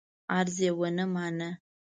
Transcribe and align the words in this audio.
عرض 0.35 0.57
یې 0.65 0.71
ونه 0.79 1.05
مانه. 1.13 1.49